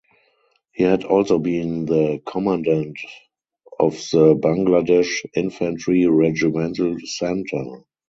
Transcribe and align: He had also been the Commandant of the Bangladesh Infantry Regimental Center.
He 0.73 0.81
had 0.83 1.03
also 1.03 1.37
been 1.37 1.85
the 1.85 2.23
Commandant 2.25 2.97
of 3.79 3.93
the 4.11 4.33
Bangladesh 4.35 5.21
Infantry 5.35 6.07
Regimental 6.07 6.97
Center. 7.05 7.83